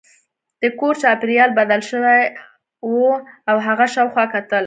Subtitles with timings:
[0.61, 2.21] د کور چاپیریال بدل شوی
[2.91, 2.95] و
[3.49, 4.59] او هغه شاوخوا کتل